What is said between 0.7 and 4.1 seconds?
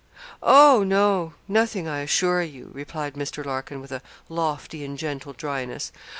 no nothing, I assure you,' replied Mr. Larkin, with a